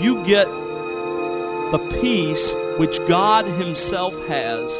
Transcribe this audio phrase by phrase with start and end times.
[0.00, 4.70] you get the peace which God Himself has,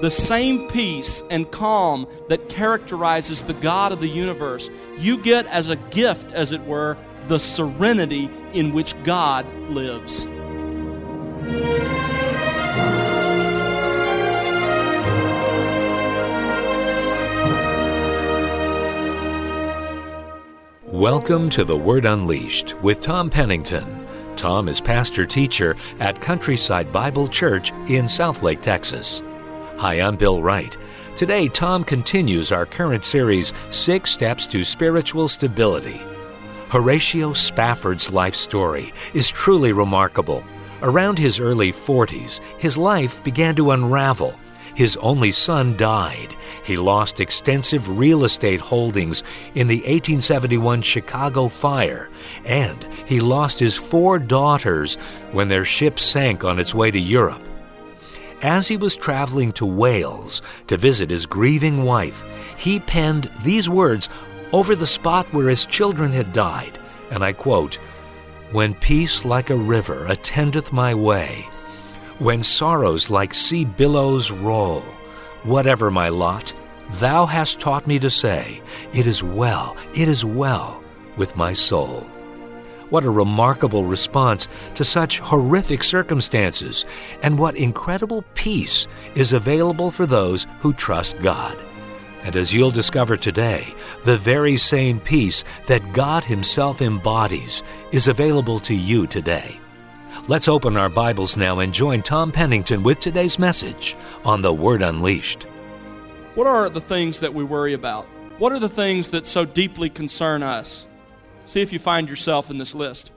[0.00, 4.70] the same peace and calm that characterizes the God of the universe.
[4.96, 6.96] You get as a gift, as it were,
[7.26, 10.26] the serenity in which God lives.
[20.84, 23.97] Welcome to The Word Unleashed with Tom Pennington.
[24.38, 29.20] Tom is pastor teacher at Countryside Bible Church in Southlake, Texas.
[29.78, 30.76] Hi, I'm Bill Wright.
[31.16, 36.00] Today, Tom continues our current series, Six Steps to Spiritual Stability.
[36.68, 40.44] Horatio Spafford's life story is truly remarkable.
[40.82, 44.38] Around his early 40s, his life began to unravel.
[44.78, 46.36] His only son died.
[46.62, 49.24] He lost extensive real estate holdings
[49.56, 52.08] in the 1871 Chicago fire,
[52.44, 54.94] and he lost his four daughters
[55.32, 57.42] when their ship sank on its way to Europe.
[58.40, 62.22] As he was traveling to Wales to visit his grieving wife,
[62.56, 64.08] he penned these words
[64.52, 66.78] over the spot where his children had died,
[67.10, 67.80] and I quote,
[68.52, 71.48] When peace like a river attendeth my way,
[72.18, 74.80] when sorrows like sea billows roll,
[75.44, 76.52] whatever my lot,
[76.94, 78.60] thou hast taught me to say,
[78.92, 80.82] It is well, it is well
[81.16, 82.00] with my soul.
[82.90, 86.86] What a remarkable response to such horrific circumstances,
[87.22, 91.56] and what incredible peace is available for those who trust God.
[92.24, 98.58] And as you'll discover today, the very same peace that God Himself embodies is available
[98.60, 99.60] to you today.
[100.28, 104.82] Let's open our Bibles now and join Tom Pennington with today's message on the Word
[104.82, 105.44] Unleashed.
[106.34, 108.04] What are the things that we worry about?
[108.36, 110.86] What are the things that so deeply concern us?
[111.46, 113.10] See if you find yourself in this list.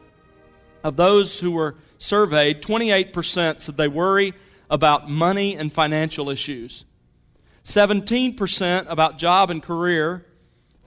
[0.85, 4.33] Of those who were surveyed, 28% said they worry
[4.69, 6.85] about money and financial issues,
[7.65, 10.25] 17% about job and career,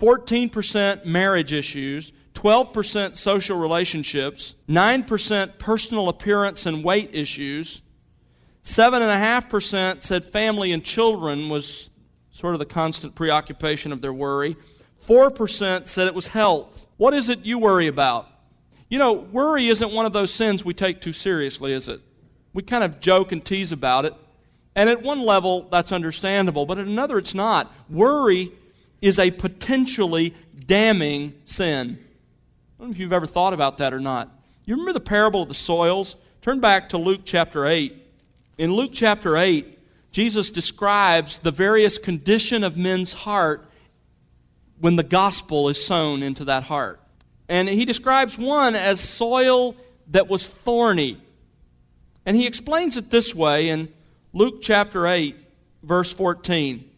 [0.00, 7.82] 14% marriage issues, 12% social relationships, 9% personal appearance and weight issues,
[8.64, 11.90] 7.5% said family and children was
[12.30, 14.56] sort of the constant preoccupation of their worry.
[15.06, 16.86] 4% said it was health.
[16.96, 18.28] What is it you worry about?
[18.88, 22.00] You know, worry isn't one of those sins we take too seriously, is it?
[22.52, 24.14] We kind of joke and tease about it.
[24.74, 27.72] And at one level, that's understandable, but at another, it's not.
[27.88, 28.52] Worry
[29.00, 30.34] is a potentially
[30.66, 32.03] damning sin.
[32.78, 34.28] I don't know if you've ever thought about that or not.
[34.64, 36.16] You remember the parable of the soils?
[36.42, 37.94] Turn back to Luke chapter 8.
[38.58, 39.78] In Luke chapter 8,
[40.10, 43.64] Jesus describes the various condition of men's heart
[44.80, 47.00] when the gospel is sown into that heart.
[47.48, 49.76] And he describes one as soil
[50.10, 51.20] that was thorny.
[52.26, 53.88] And he explains it this way in
[54.32, 55.36] Luke chapter 8,
[55.82, 56.90] verse 14.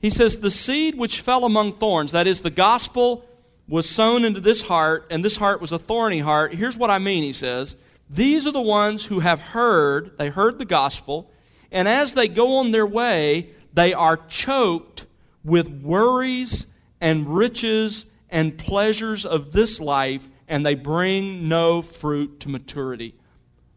[0.00, 3.24] He says, The seed which fell among thorns, that is, the gospel
[3.68, 6.54] was sown into this heart, and this heart was a thorny heart.
[6.54, 7.76] Here's what I mean, he says.
[8.10, 11.30] These are the ones who have heard, they heard the gospel,
[11.70, 15.06] and as they go on their way, they are choked
[15.42, 16.66] with worries
[17.00, 23.14] and riches and pleasures of this life, and they bring no fruit to maturity.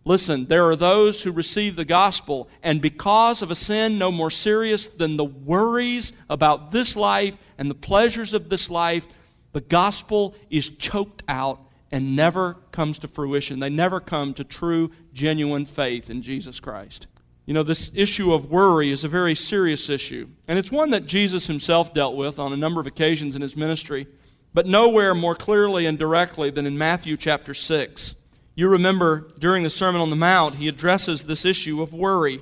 [0.03, 4.29] Listen, there are those who receive the gospel, and because of a sin no more
[4.29, 9.07] serious than the worries about this life and the pleasures of this life,
[9.55, 13.61] the gospel is choked out and never comes to fruition.
[13.61, 17.07] They never come to true, genuine faith in Jesus Christ.
[17.45, 21.05] You know, this issue of worry is a very serious issue, and it's one that
[21.05, 24.07] Jesus himself dealt with on a number of occasions in his ministry,
[24.53, 28.15] but nowhere more clearly and directly than in Matthew chapter 6.
[28.55, 32.41] You remember during the Sermon on the Mount, he addresses this issue of worry.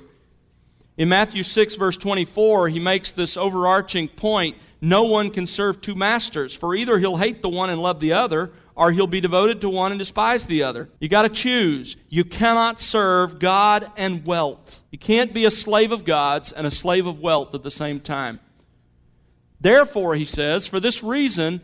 [0.96, 5.94] In Matthew 6, verse 24, he makes this overarching point no one can serve two
[5.94, 9.60] masters, for either he'll hate the one and love the other, or he'll be devoted
[9.60, 10.90] to one and despise the other.
[10.98, 11.96] You got to choose.
[12.08, 14.82] You cannot serve God and wealth.
[14.90, 18.00] You can't be a slave of God's and a slave of wealth at the same
[18.00, 18.40] time.
[19.60, 21.60] Therefore, he says, for this reason,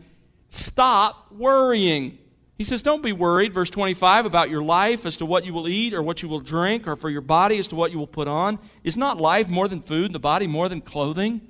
[0.49, 2.17] stop worrying.
[2.57, 5.67] He says, Don't be worried, verse 25, about your life as to what you will
[5.67, 8.07] eat or what you will drink, or for your body as to what you will
[8.07, 8.59] put on.
[8.83, 11.41] Is not life more than food, and the body more than clothing?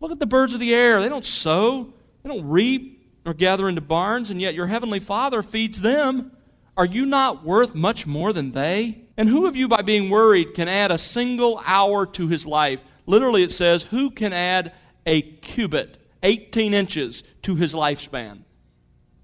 [0.00, 1.00] Look at the birds of the air.
[1.00, 1.92] They don't sow,
[2.22, 6.32] they don't reap nor gather into barns, and yet your heavenly Father feeds them.
[6.78, 9.02] Are you not worth much more than they?
[9.18, 12.82] And who of you, by being worried, can add a single hour to his life?
[13.04, 14.72] Literally, it says, Who can add
[15.04, 18.44] a cubit, 18 inches, to his lifespan?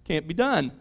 [0.04, 0.72] Can't be done.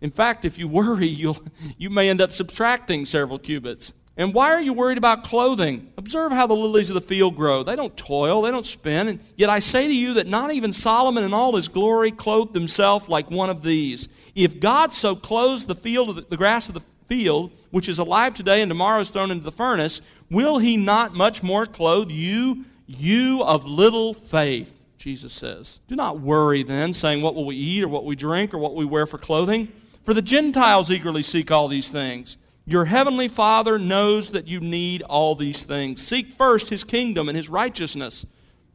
[0.00, 1.38] In fact, if you worry, you'll,
[1.76, 3.92] you may end up subtracting several cubits.
[4.16, 5.92] And why are you worried about clothing?
[5.96, 7.62] Observe how the lilies of the field grow.
[7.62, 9.08] They don't toil, they don't spin.
[9.08, 12.54] And yet I say to you that not even Solomon in all his glory clothed
[12.54, 14.08] himself like one of these.
[14.34, 18.34] If God so clothes the field the, the grass of the field, which is alive
[18.34, 22.64] today and tomorrow is thrown into the furnace, will he not much more clothe you,
[22.86, 24.76] you of little faith?
[24.98, 25.80] Jesus says.
[25.88, 28.74] Do not worry then, saying, What will we eat, or what we drink, or what
[28.74, 29.68] we wear for clothing?
[30.04, 32.36] For the Gentiles eagerly seek all these things.
[32.70, 36.06] Your heavenly Father knows that you need all these things.
[36.06, 38.24] Seek first his kingdom and his righteousness,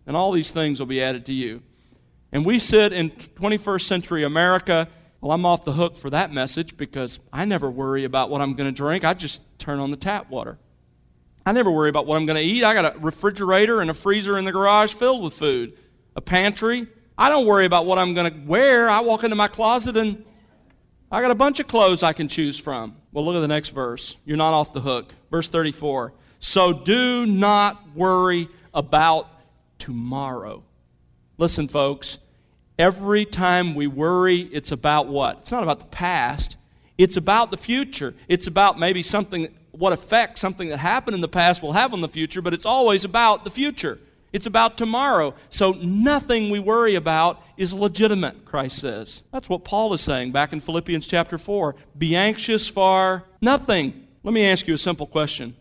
[0.06, 1.64] and all these things will be added to you.
[2.34, 4.90] And we sit in 21st century America.
[5.22, 8.54] Well, I'm off the hook for that message because I never worry about what I'm
[8.56, 9.06] going to drink.
[9.06, 10.58] I just turn on the tap water.
[11.46, 12.66] I never worry about what I'm going to eat.
[12.66, 15.72] I got a refrigerator and a freezer in the garage filled with food,
[16.18, 16.86] a pantry.
[17.18, 18.90] I don't worry about what I'm going to wear.
[18.90, 20.26] I walk into my closet and
[21.16, 22.98] I got a bunch of clothes I can choose from.
[23.14, 24.18] Well, look at the next verse.
[24.26, 25.14] You're not off the hook.
[25.32, 26.12] Verse 34.
[26.42, 29.30] So do not worry about
[29.80, 30.62] tomorrow.
[31.38, 32.20] Listen, folks,
[32.78, 35.38] every time we worry, it's about what?
[35.38, 36.58] It's not about the past,
[36.98, 38.14] it's about the future.
[38.28, 42.02] It's about maybe something, what effect something that happened in the past will have on
[42.02, 44.00] the future, but it's always about the future.
[44.36, 45.34] It's about tomorrow.
[45.50, 49.24] So nothing we worry about is legitimate, Christ says.
[49.32, 51.74] That's what Paul is saying back in Philippians chapter 4.
[51.98, 54.06] Be anxious for nothing.
[54.24, 55.56] Let me ask you a simple question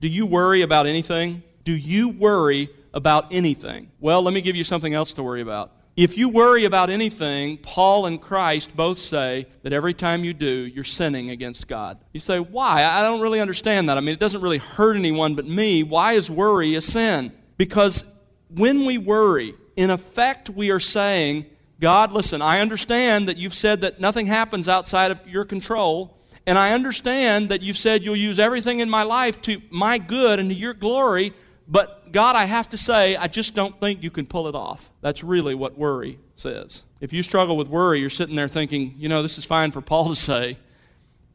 [0.00, 1.42] Do you worry about anything?
[1.64, 3.90] Do you worry about anything?
[4.00, 5.72] Well, let me give you something else to worry about.
[5.96, 10.46] If you worry about anything, Paul and Christ both say that every time you do,
[10.46, 12.04] you're sinning against God.
[12.12, 12.84] You say, why?
[12.84, 13.96] I don't really understand that.
[13.96, 15.82] I mean, it doesn't really hurt anyone but me.
[15.82, 17.32] Why is worry a sin?
[17.58, 18.04] Because
[18.48, 21.44] when we worry, in effect, we are saying,
[21.80, 26.16] God, listen, I understand that you've said that nothing happens outside of your control,
[26.46, 30.38] and I understand that you've said you'll use everything in my life to my good
[30.38, 31.34] and to your glory,
[31.68, 34.90] but God, I have to say, I just don't think you can pull it off.
[35.02, 36.82] That's really what worry says.
[37.00, 39.82] If you struggle with worry, you're sitting there thinking, you know, this is fine for
[39.82, 40.56] Paul to say,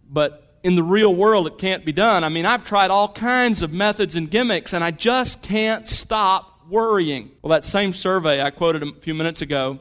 [0.09, 2.23] but in the real world, it can't be done.
[2.23, 6.61] I mean, I've tried all kinds of methods and gimmicks, and I just can't stop
[6.69, 7.31] worrying.
[7.41, 9.79] Well, that same survey I quoted a few minutes ago,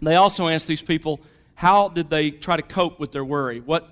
[0.00, 1.20] they also asked these people
[1.54, 3.60] how did they try to cope with their worry?
[3.60, 3.88] What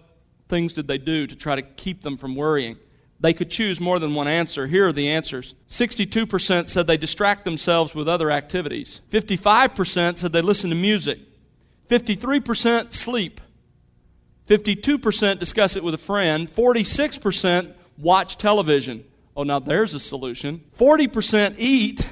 [0.49, 2.77] things did they do to try to keep them from worrying?
[3.21, 4.67] They could choose more than one answer.
[4.67, 10.43] Here are the answers 62% said they distract themselves with other activities, 55% said they
[10.43, 11.21] listen to music,
[11.89, 13.41] 53% sleep.
[14.51, 16.49] 52% discuss it with a friend.
[16.49, 19.05] 46% watch television.
[19.37, 20.65] Oh, now there's a solution.
[20.77, 22.09] 40% eat.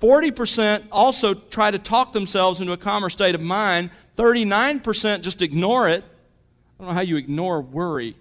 [0.00, 3.90] 40% also try to talk themselves into a calmer state of mind.
[4.16, 6.04] 39% just ignore it.
[6.04, 8.16] I don't know how you ignore worry.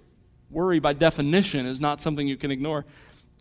[0.49, 2.85] Worry, by definition, is not something you can ignore.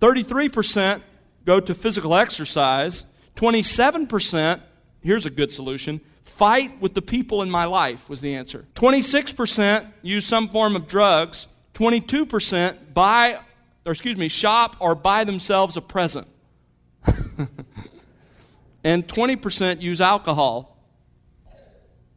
[0.01, 1.03] 33%
[1.45, 3.07] go to physical exercise.
[3.37, 4.61] 27%,
[5.03, 8.65] here's a good solution, Fight with the people in my life was the answer.
[8.75, 11.47] 26% use some form of drugs.
[11.75, 13.39] 22% buy,
[13.85, 16.27] or excuse me, shop or buy themselves a present.
[18.85, 20.77] and 20% use alcohol.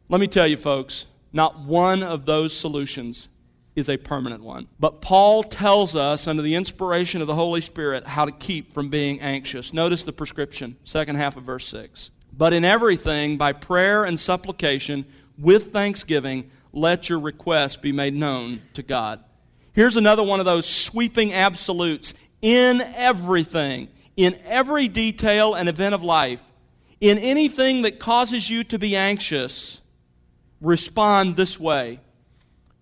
[0.08, 3.28] Let me tell you, folks, not one of those solutions
[3.76, 4.66] is a permanent one.
[4.80, 8.88] But Paul tells us, under the inspiration of the Holy Spirit, how to keep from
[8.88, 9.72] being anxious.
[9.72, 12.10] Notice the prescription, second half of verse 6.
[12.38, 15.04] But in everything, by prayer and supplication,
[15.36, 19.22] with thanksgiving, let your requests be made known to God.
[19.72, 22.14] Here's another one of those sweeping absolutes.
[22.40, 26.42] In everything, in every detail and event of life,
[27.00, 29.80] in anything that causes you to be anxious,
[30.60, 31.98] respond this way.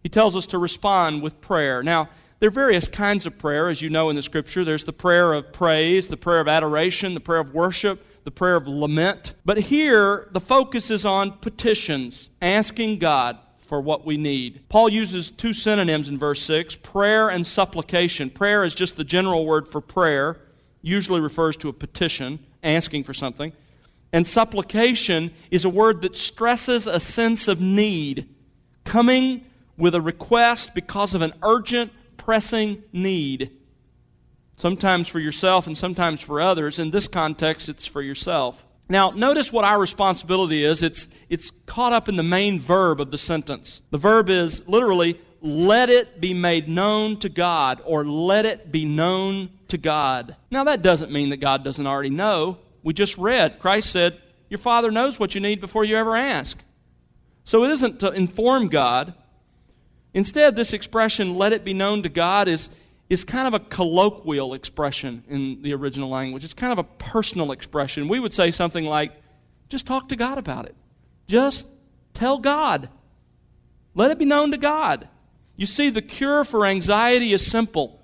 [0.02, 1.82] He tells us to respond with prayer.
[1.82, 4.64] Now, there are various kinds of prayer, as you know in the scripture.
[4.64, 8.56] There's the prayer of praise, the prayer of adoration, the prayer of worship, the prayer
[8.56, 9.34] of lament.
[9.44, 14.68] But here, the focus is on petitions, asking God for what we need.
[14.68, 18.28] Paul uses two synonyms in verse 6 prayer and supplication.
[18.28, 20.40] Prayer is just the general word for prayer,
[20.82, 23.52] usually refers to a petition, asking for something.
[24.12, 28.28] And supplication is a word that stresses a sense of need,
[28.82, 29.44] coming
[29.76, 33.52] with a request because of an urgent, pressing need.
[34.56, 36.78] Sometimes for yourself and sometimes for others.
[36.78, 38.64] In this context, it's for yourself.
[38.88, 40.82] Now, notice what our responsibility is.
[40.82, 43.82] It's, it's caught up in the main verb of the sentence.
[43.90, 48.84] The verb is literally, let it be made known to God, or let it be
[48.84, 50.36] known to God.
[50.50, 52.58] Now, that doesn't mean that God doesn't already know.
[52.82, 56.58] We just read, Christ said, Your Father knows what you need before you ever ask.
[57.44, 59.14] So it isn't to inform God,
[60.16, 62.70] Instead, this expression, let it be known to God, is,
[63.08, 66.44] is kind of a colloquial expression in the original language.
[66.44, 68.08] It's kind of a personal expression.
[68.08, 69.12] We would say something like,
[69.68, 70.74] just talk to God about it.
[71.28, 71.66] Just
[72.14, 72.88] tell God.
[73.94, 75.08] Let it be known to God.
[75.56, 78.00] You see, the cure for anxiety is simple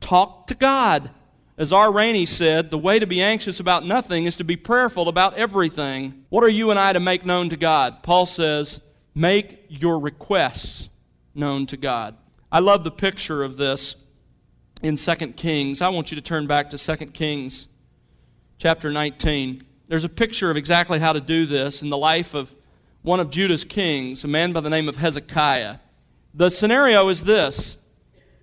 [0.00, 1.10] talk to God.
[1.58, 1.92] As R.
[1.92, 6.24] Rainey said, the way to be anxious about nothing is to be prayerful about everything.
[6.30, 8.02] What are you and I to make known to God?
[8.02, 8.80] Paul says,
[9.14, 10.88] make your requests
[11.34, 12.16] known to God.
[12.50, 13.94] I love the picture of this
[14.82, 15.82] in 2 Kings.
[15.82, 17.68] I want you to turn back to 2 Kings
[18.58, 19.62] chapter 19.
[19.88, 22.54] There's a picture of exactly how to do this in the life of
[23.02, 25.76] one of Judah's kings, a man by the name of Hezekiah.
[26.32, 27.76] The scenario is this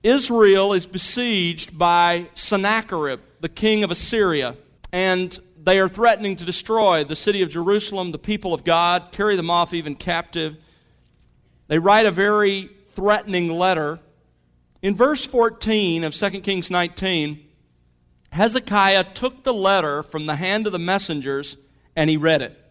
[0.04, 4.56] Israel is besieged by Sennacherib, the king of Assyria,
[4.92, 9.36] and they are threatening to destroy the city of Jerusalem, the people of God, carry
[9.36, 10.58] them off even captive.
[11.68, 14.00] They write a very threatening letter.
[14.82, 17.44] In verse 14 of 2 Kings 19,
[18.32, 21.58] Hezekiah took the letter from the hand of the messengers
[21.96, 22.64] and he read it.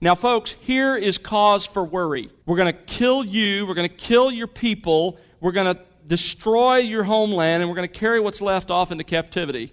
[0.00, 2.30] Now, folks, here is cause for worry.
[2.46, 6.78] We're going to kill you, we're going to kill your people, we're going to destroy
[6.78, 9.72] your homeland, and we're going to carry what's left off into captivity.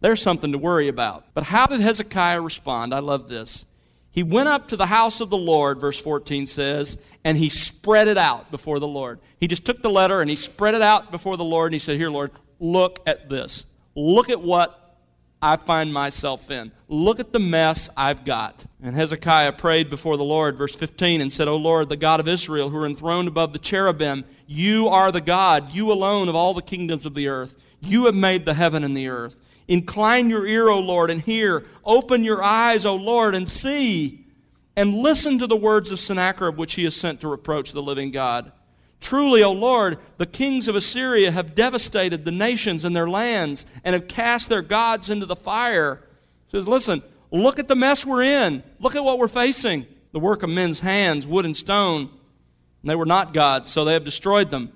[0.00, 1.26] There's something to worry about.
[1.34, 2.92] But how did Hezekiah respond?
[2.92, 3.64] I love this.
[4.10, 8.08] He went up to the house of the Lord, verse 14 says, and he spread
[8.08, 9.20] it out before the Lord.
[9.38, 11.78] He just took the letter and he spread it out before the Lord, and he
[11.78, 13.66] said, Here, Lord, look at this.
[13.94, 14.96] Look at what
[15.40, 16.72] I find myself in.
[16.88, 18.64] Look at the mess I've got.
[18.82, 22.26] And Hezekiah prayed before the Lord, verse 15, and said, O Lord, the God of
[22.26, 26.54] Israel, who are enthroned above the cherubim, you are the God, you alone of all
[26.54, 27.56] the kingdoms of the earth.
[27.80, 29.36] You have made the heaven and the earth.
[29.68, 31.66] Incline your ear, O Lord, and hear.
[31.84, 34.24] Open your eyes, O Lord, and see.
[34.74, 38.10] And listen to the words of Sennacherib, which he has sent to reproach the living
[38.10, 38.50] God.
[39.00, 43.92] Truly, O Lord, the kings of Assyria have devastated the nations and their lands and
[43.92, 46.02] have cast their gods into the fire.
[46.46, 48.62] He says, Listen, look at the mess we're in.
[48.80, 49.86] Look at what we're facing.
[50.12, 52.08] The work of men's hands, wood and stone.
[52.82, 54.72] And they were not gods, so they have destroyed them.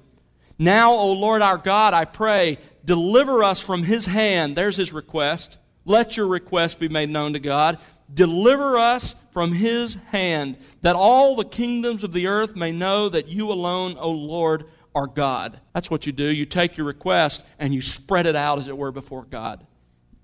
[0.58, 4.57] Now, O Lord our God, I pray, deliver us from his hand.
[4.57, 5.59] There's his request.
[5.85, 7.79] Let your request be made known to God.
[8.12, 13.29] Deliver us from his hand, that all the kingdoms of the earth may know that
[13.29, 15.59] you alone, O Lord, are God.
[15.73, 16.27] That's what you do.
[16.27, 19.67] You take your request and you spread it out, as it were, before God.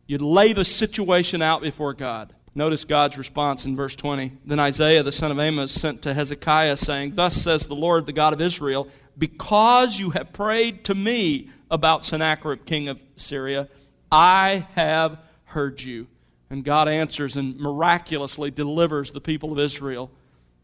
[0.07, 2.35] You lay the situation out before God.
[2.55, 4.33] Notice God's response in verse 20.
[4.45, 8.13] Then Isaiah the son of Amos sent to Hezekiah, saying, Thus says the Lord, the
[8.13, 13.69] God of Israel, because you have prayed to me about Sennacherib, king of Syria,
[14.11, 16.07] I have heard you.
[16.51, 20.11] And God answers and miraculously delivers the people of Israel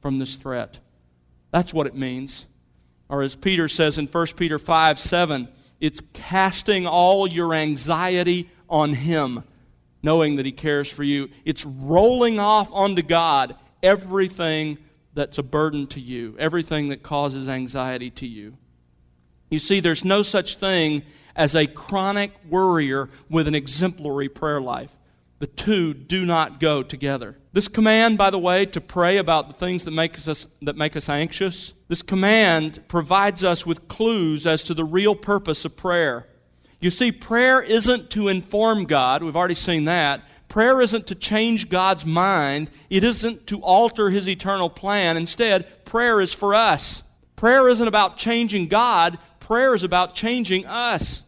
[0.00, 0.78] from this threat.
[1.50, 2.46] That's what it means.
[3.08, 5.48] Or as Peter says in 1 Peter 5 7,
[5.80, 9.44] it's casting all your anxiety on Him,
[10.02, 11.28] knowing that He cares for you.
[11.44, 14.78] It's rolling off onto God everything
[15.12, 18.56] that's a burden to you, everything that causes anxiety to you.
[19.54, 21.04] You see, there's no such thing
[21.36, 24.90] as a chronic worrier with an exemplary prayer life.
[25.38, 27.36] The two do not go together.
[27.52, 30.96] This command, by the way, to pray about the things that make us, that make
[30.96, 36.26] us anxious, this command provides us with clues as to the real purpose of prayer.
[36.80, 40.22] You see, prayer isn't to inform God, we've already seen that.
[40.48, 45.16] Prayer isn't to change God's mind, it isn't to alter His eternal plan.
[45.16, 47.04] Instead, prayer is for us.
[47.36, 51.22] Prayer isn't about changing God, prayer is about changing us.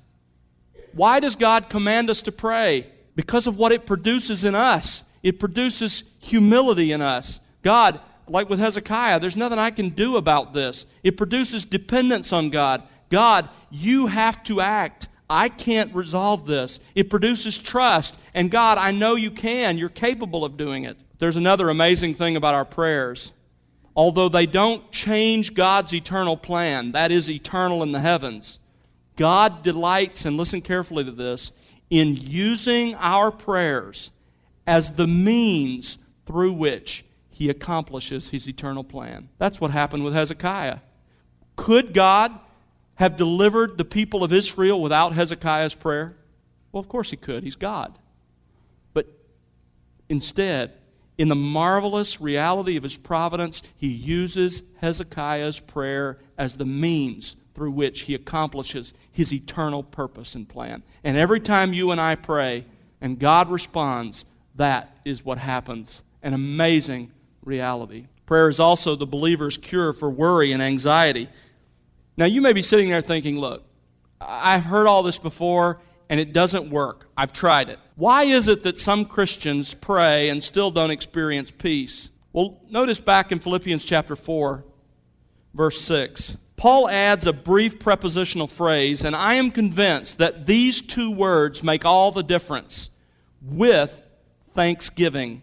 [0.93, 2.87] Why does God command us to pray?
[3.17, 5.03] because of what it produces in us.
[5.23, 7.41] It produces humility in us.
[7.63, 10.87] God, like with Hezekiah, there's nothing I can do about this.
[11.03, 12.83] It produces dependence on God.
[13.09, 15.09] God, you have to act.
[15.29, 16.79] I can't resolve this.
[16.95, 18.19] It produces trust.
[18.35, 19.79] And God, I know you can.
[19.79, 20.97] You're capable of doing it.
[21.19, 23.33] There's another amazing thing about our prayers.
[23.97, 28.61] Although they don't change God's eternal plan, that is eternal in the heavens,
[29.17, 31.51] God delights, and listen carefully to this,
[31.89, 34.11] in using our prayers
[34.67, 39.31] as the means through which he accomplishes his eternal plan.
[39.39, 40.79] That's what happened with Hezekiah.
[41.57, 42.39] Could God
[42.97, 46.17] have delivered the people of Israel without Hezekiah's prayer?
[46.73, 47.45] Well, of course he could.
[47.45, 47.97] He's God.
[48.93, 49.07] But
[50.09, 50.73] instead,
[51.19, 57.71] in the marvelous reality of his providence, he uses Hezekiah's prayer as the means through
[57.71, 60.83] which he accomplishes his eternal purpose and plan.
[61.03, 62.67] And every time you and I pray
[63.01, 66.03] and God responds, that is what happens.
[66.23, 68.09] An amazing reality.
[68.27, 71.29] Prayer is also the believer's cure for worry and anxiety.
[72.19, 73.65] Now, you may be sitting there thinking, look,
[74.21, 75.81] I've heard all this before
[76.11, 77.09] and it doesn't work.
[77.17, 77.79] I've tried it.
[77.97, 82.11] Why is it that some Christians pray and still don't experience peace?
[82.33, 84.63] Well, notice back in Philippians chapter 4,
[85.55, 86.37] verse 6.
[86.57, 91.87] Paul adds a brief prepositional phrase, and I am convinced that these two words make
[91.87, 92.91] all the difference
[93.41, 94.03] with
[94.53, 95.41] thanksgiving.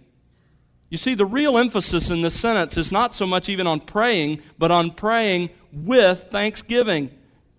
[0.89, 4.43] You see, the real emphasis in this sentence is not so much even on praying,
[4.60, 7.10] but on praying with thanksgiving.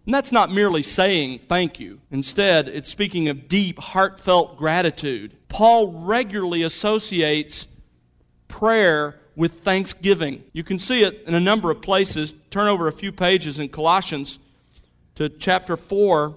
[0.07, 2.01] And that's not merely saying thank you.
[2.11, 5.37] Instead, it's speaking of deep, heartfelt gratitude.
[5.49, 7.67] Paul regularly associates
[8.49, 10.45] prayer with thanksgiving.
[10.53, 12.35] You can see it in a number of places.
[12.51, 14.39] Turn over a few pages in Colossians
[15.15, 16.37] to chapter 4,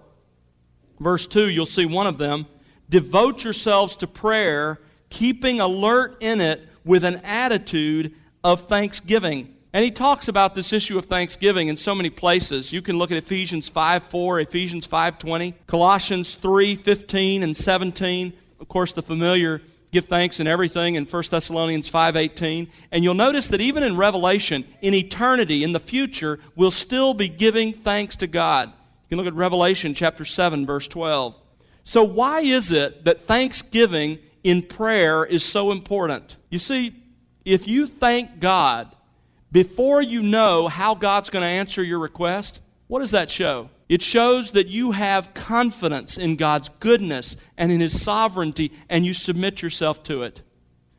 [1.00, 1.50] verse 2.
[1.50, 2.48] You'll see one of them.
[2.90, 9.54] Devote yourselves to prayer, keeping alert in it with an attitude of thanksgiving.
[9.74, 12.72] And he talks about this issue of thanksgiving in so many places.
[12.72, 18.34] You can look at Ephesians 5 4, Ephesians 5 20, Colossians 3 15 and 17.
[18.60, 23.48] Of course, the familiar give thanks in everything in 1 Thessalonians 5:18 and you'll notice
[23.48, 28.28] that even in revelation in eternity in the future we'll still be giving thanks to
[28.28, 28.70] God.
[28.70, 31.36] You can look at Revelation chapter 7 verse 12.
[31.84, 36.36] So why is it that thanksgiving in prayer is so important?
[36.50, 36.94] You see,
[37.46, 38.94] if you thank God
[39.52, 43.70] before you know how God's going to answer your request, what does that show?
[43.90, 49.14] It shows that you have confidence in God's goodness and in His sovereignty, and you
[49.14, 50.42] submit yourself to it.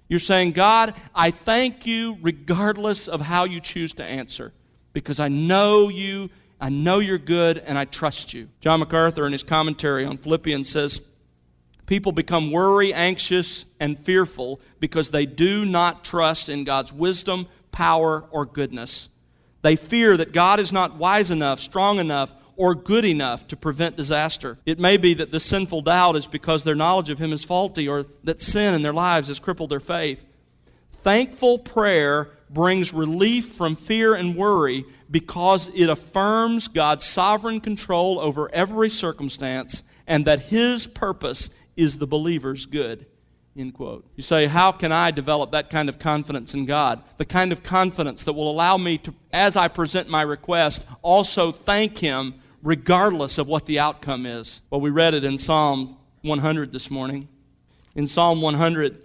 [0.08, 4.54] You're saying, God, I thank you regardless of how you choose to answer,
[4.94, 8.48] because I know you, I know you're good, and I trust you.
[8.60, 11.02] John MacArthur, in his commentary on Philippians, says,
[11.84, 17.46] People become worry, anxious, and fearful because they do not trust in God's wisdom,
[17.78, 19.08] power, or goodness.
[19.62, 23.96] They fear that God is not wise enough, strong enough, or good enough to prevent
[23.96, 24.58] disaster.
[24.66, 27.86] It may be that the sinful doubt is because their knowledge of Him is faulty
[27.86, 30.24] or that sin in their lives has crippled their faith.
[30.90, 38.52] Thankful prayer brings relief from fear and worry because it affirms God's sovereign control over
[38.52, 43.06] every circumstance and that His purpose is the believer's good.
[43.58, 44.06] End quote.
[44.14, 47.02] You say, How can I develop that kind of confidence in God?
[47.16, 51.50] The kind of confidence that will allow me to, as I present my request, also
[51.50, 54.60] thank Him regardless of what the outcome is.
[54.70, 57.26] Well, we read it in Psalm 100 this morning.
[57.96, 59.02] In Psalm 100,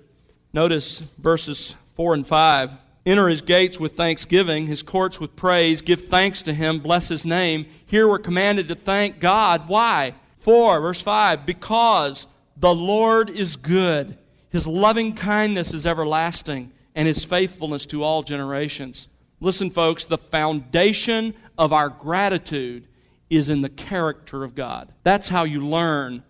[0.53, 2.73] notice verses 4 and 5.
[3.07, 5.81] Enter his gates with thanksgiving, his courts with praise.
[5.81, 7.65] Give thanks to him, bless his name.
[7.87, 9.67] Here we're commanded to thank God.
[9.67, 10.13] Why?
[10.37, 14.17] 4, verse 5, because the Lord is good.
[14.53, 19.07] His loving kindness is everlasting, and his faithfulness to all generations.
[19.39, 22.87] Listen, folks, the foundation of our gratitude
[23.31, 24.93] is in the character of God.
[25.01, 26.21] That's how you learn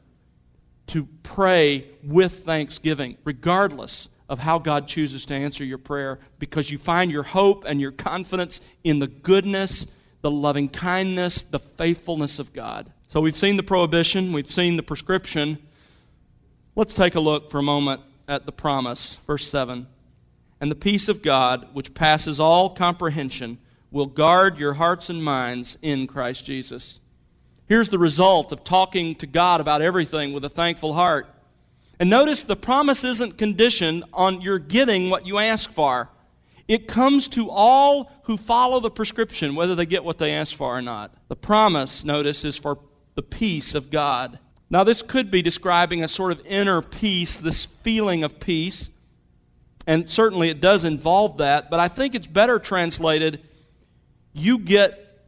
[0.87, 6.77] to pray with thanksgiving, regardless of how God chooses to answer your prayer, because you
[6.77, 9.85] find your hope and your confidence in the goodness,
[10.21, 12.89] the loving kindness, the faithfulness of God.
[13.09, 15.57] So we've seen the prohibition, we've seen the prescription.
[16.73, 19.19] Let's take a look for a moment at the promise.
[19.27, 19.87] Verse 7
[20.59, 23.57] And the peace of God, which passes all comprehension,
[23.91, 26.99] will guard your hearts and minds in Christ Jesus.
[27.67, 31.27] Here's the result of talking to God about everything with a thankful heart.
[31.99, 36.09] And notice the promise isn't conditioned on your getting what you ask for.
[36.67, 40.77] It comes to all who follow the prescription, whether they get what they ask for
[40.77, 41.13] or not.
[41.27, 42.79] The promise, notice, is for
[43.15, 44.39] the peace of God.
[44.69, 48.89] Now, this could be describing a sort of inner peace, this feeling of peace.
[49.85, 53.41] And certainly it does involve that, but I think it's better translated
[54.33, 55.25] you get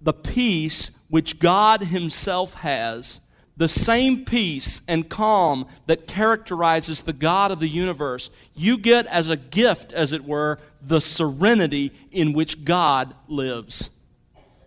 [0.00, 3.20] the peace which God Himself has,
[3.56, 8.30] the same peace and calm that characterizes the God of the universe.
[8.54, 13.90] You get as a gift, as it were, the serenity in which God lives.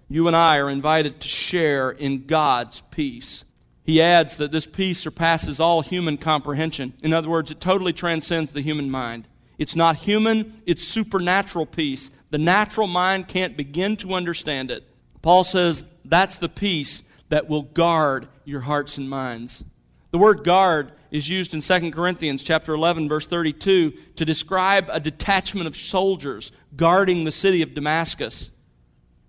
[0.10, 3.44] You and I are invited to share in God's peace.
[3.88, 6.94] He adds that this peace surpasses all human comprehension.
[7.02, 9.28] In other words, it totally transcends the human mind.
[9.58, 14.84] It's not human, it's supernatural peace the natural mind can't begin to understand it.
[15.22, 19.64] Paul says that's the peace that will guard your hearts and minds.
[20.12, 25.00] The word guard is used in 2 Corinthians chapter 11 verse 32 to describe a
[25.00, 28.52] detachment of soldiers guarding the city of Damascus.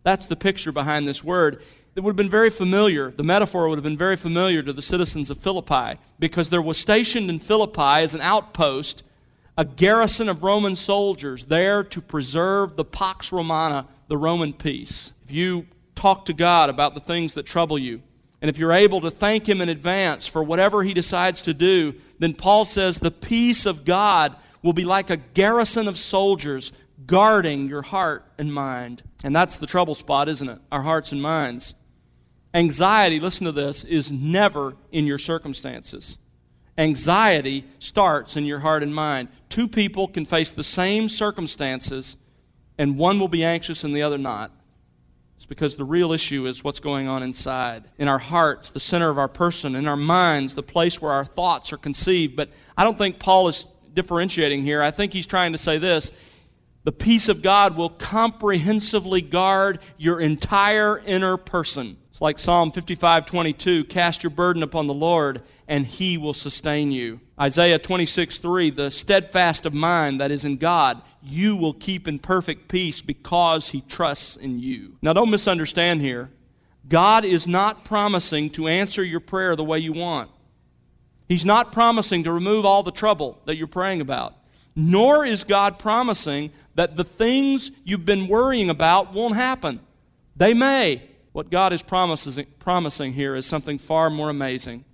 [0.03, 1.62] That's the picture behind this word.
[1.98, 4.82] It would have been very familiar, the metaphor would have been very familiar to the
[4.82, 9.02] citizens of Philippi because there was stationed in Philippi as an outpost
[9.56, 15.12] a garrison of Roman soldiers there to preserve the Pax Romana, the Roman peace.
[15.24, 18.00] If you talk to God about the things that trouble you,
[18.40, 21.96] and if you're able to thank Him in advance for whatever He decides to do,
[22.20, 26.70] then Paul says the peace of God will be like a garrison of soldiers
[27.08, 29.02] guarding your heart and mind.
[29.24, 30.61] And that's the trouble spot, isn't it?
[30.70, 31.74] Our hearts and minds.
[32.54, 36.18] Anxiety, listen to this, is never in your circumstances.
[36.78, 39.28] Anxiety starts in your heart and mind.
[39.48, 42.16] Two people can face the same circumstances,
[42.78, 44.52] and one will be anxious and the other not.
[45.37, 47.84] It's because the real issue is what's going on inside.
[47.98, 51.24] In our hearts, the center of our person, in our minds, the place where our
[51.24, 52.34] thoughts are conceived.
[52.34, 54.80] But I don't think Paul is differentiating here.
[54.80, 56.12] I think he's trying to say this
[56.84, 61.98] the peace of God will comprehensively guard your entire inner person.
[62.18, 66.90] It's like Psalm 55 22 cast your burden upon the Lord and he will sustain
[66.90, 67.20] you.
[67.40, 72.18] Isaiah 26, 3, the steadfast of mind that is in God, you will keep in
[72.18, 74.96] perfect peace because he trusts in you.
[75.00, 76.28] Now, don't misunderstand here.
[76.88, 80.28] God is not promising to answer your prayer the way you want.
[81.28, 84.35] He's not promising to remove all the trouble that you're praying about.
[84.74, 89.78] Nor is God promising that the things you've been worrying about won't happen.
[90.35, 91.08] They may.
[91.38, 94.85] What God is promising here is something far more amazing.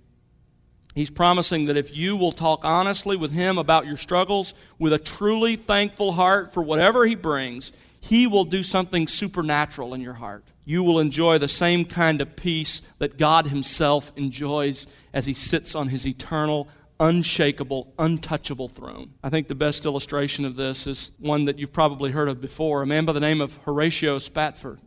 [0.93, 4.99] He's promising that if you will talk honestly with Him about your struggles with a
[4.99, 10.45] truly thankful heart for whatever He brings, He will do something supernatural in your heart.
[10.65, 15.73] You will enjoy the same kind of peace that God Himself enjoys as He sits
[15.73, 16.67] on His eternal,
[16.99, 19.15] unshakable, untouchable throne.
[19.23, 22.83] I think the best illustration of this is one that you've probably heard of before
[22.83, 24.79] a man by the name of Horatio Spafford.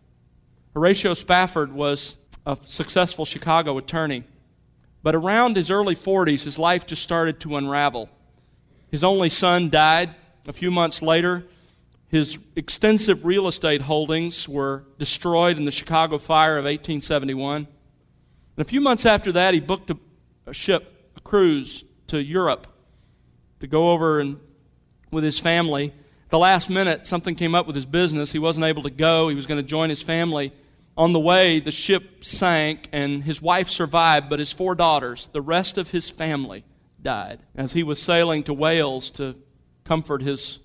[0.74, 4.24] Horatio Spafford was a successful Chicago attorney.
[5.02, 8.08] But around his early 40s, his life just started to unravel.
[8.90, 10.14] His only son died
[10.46, 11.44] a few months later.
[12.08, 17.56] His extensive real estate holdings were destroyed in the Chicago fire of 1871.
[17.56, 17.66] And
[18.56, 19.98] a few months after that, he booked a,
[20.46, 22.66] a ship, a cruise to Europe
[23.60, 24.40] to go over and
[25.10, 25.92] with his family.
[26.30, 28.32] The last minute, something came up with his business.
[28.32, 29.28] He wasn't able to go.
[29.28, 30.52] He was going to join his family.
[30.94, 35.40] On the way, the ship sank, and his wife survived, but his four daughters, the
[35.40, 36.64] rest of his family,
[37.00, 37.38] died.
[37.54, 39.36] As he was sailing to Wales to
[39.84, 40.58] comfort his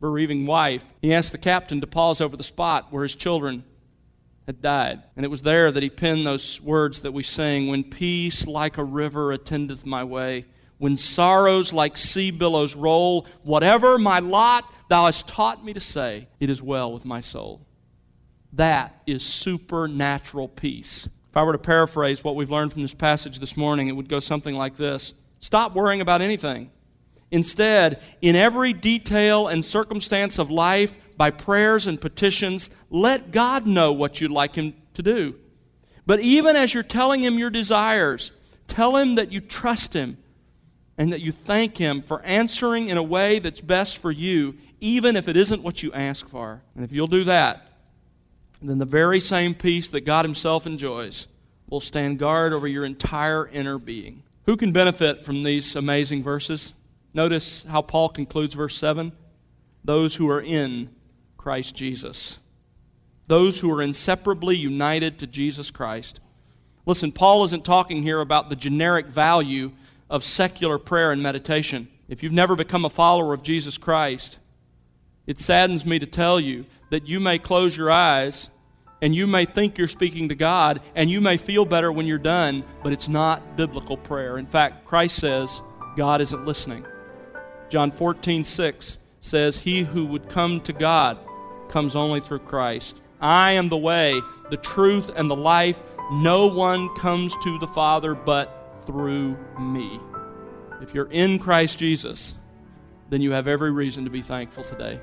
[0.00, 3.64] bereaving wife, he asked the captain to pause over the spot where his children
[4.46, 5.02] had died.
[5.16, 8.78] And it was there that he penned those words that we sing When peace like
[8.78, 10.44] a river attendeth my way,
[10.80, 16.26] when sorrows like sea billows roll, whatever my lot, thou hast taught me to say,
[16.40, 17.66] It is well with my soul.
[18.54, 21.06] That is supernatural peace.
[21.28, 24.08] If I were to paraphrase what we've learned from this passage this morning, it would
[24.08, 26.70] go something like this Stop worrying about anything.
[27.30, 33.92] Instead, in every detail and circumstance of life, by prayers and petitions, let God know
[33.92, 35.34] what you'd like Him to do.
[36.06, 38.32] But even as you're telling Him your desires,
[38.66, 40.16] tell Him that you trust Him
[41.00, 45.16] and that you thank Him for answering in a way that's best for you, even
[45.16, 46.60] if it isn't what you ask for.
[46.74, 47.66] And if you'll do that,
[48.60, 51.26] then the very same peace that God Himself enjoys
[51.70, 54.24] will stand guard over your entire inner being.
[54.44, 56.74] Who can benefit from these amazing verses?
[57.14, 59.12] Notice how Paul concludes verse 7
[59.82, 60.90] those who are in
[61.38, 62.40] Christ Jesus.
[63.26, 66.20] Those who are inseparably united to Jesus Christ.
[66.84, 69.72] Listen, Paul isn't talking here about the generic value
[70.10, 71.88] of secular prayer and meditation.
[72.08, 74.38] If you've never become a follower of Jesus Christ,
[75.26, 78.50] it saddens me to tell you that you may close your eyes
[79.00, 82.18] and you may think you're speaking to God and you may feel better when you're
[82.18, 84.36] done, but it's not biblical prayer.
[84.36, 85.62] In fact, Christ says
[85.96, 86.84] God isn't listening.
[87.68, 91.18] John 14, 6 says, He who would come to God
[91.68, 93.00] comes only through Christ.
[93.20, 94.20] I am the way,
[94.50, 95.80] the truth, and the life.
[96.12, 100.00] No one comes to the Father but through me.
[100.80, 102.34] If you're in Christ Jesus,
[103.10, 105.00] then you have every reason to be thankful today.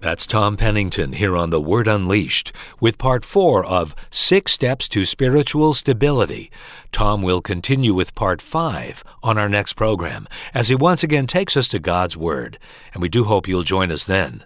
[0.00, 5.04] That's Tom Pennington here on The Word Unleashed with part four of Six Steps to
[5.04, 6.52] Spiritual Stability.
[6.92, 11.56] Tom will continue with part five on our next program as he once again takes
[11.56, 12.60] us to God's Word,
[12.94, 14.44] and we do hope you'll join us then.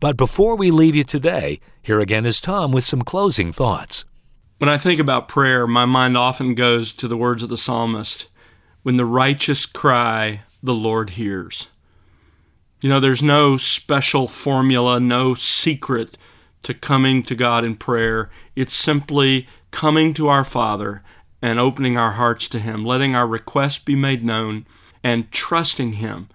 [0.00, 4.04] But before we leave you today, here again is Tom with some closing thoughts.
[4.58, 8.28] When I think about prayer, my mind often goes to the words of the psalmist
[8.82, 11.68] When the righteous cry, the Lord hears.
[12.80, 16.18] You know, there's no special formula, no secret
[16.64, 18.30] to coming to God in prayer.
[18.56, 21.02] It's simply coming to our Father
[21.40, 24.66] and opening our hearts to Him, letting our requests be made known,
[25.02, 26.28] and trusting Him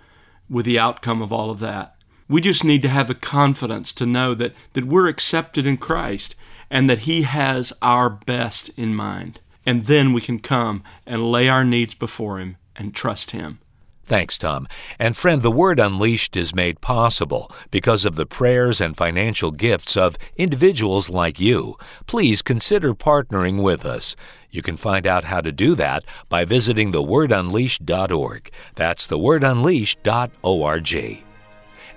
[0.49, 1.96] with the outcome of all of that.
[2.27, 6.35] We just need to have the confidence to know that, that we're accepted in Christ
[6.69, 9.39] and that He has our best in mind.
[9.65, 13.59] And then we can come and lay our needs before Him and trust Him.
[14.05, 14.67] Thanks, Tom.
[14.97, 19.97] And friend, the Word Unleashed is made possible because of the prayers and financial gifts
[19.97, 21.75] of individuals like you.
[22.05, 24.15] Please consider partnering with us.
[24.49, 28.49] You can find out how to do that by visiting thewordunleashed.org.
[28.75, 31.27] That's thewordunleashed.org.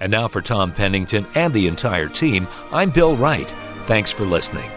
[0.00, 3.50] And now for Tom Pennington and the entire team, I'm Bill Wright.
[3.84, 4.70] Thanks for listening.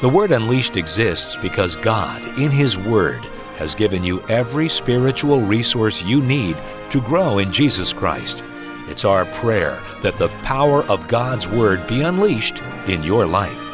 [0.00, 3.24] The Word Unleashed exists because God, in His Word,
[3.56, 6.56] has given you every spiritual resource you need
[6.90, 8.42] to grow in Jesus Christ.
[8.88, 13.68] It's our prayer that the power of God's Word be unleashed in your life.